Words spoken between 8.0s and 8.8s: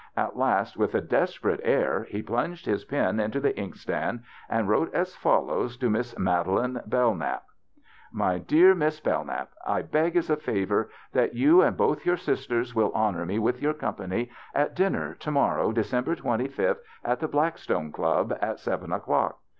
My dear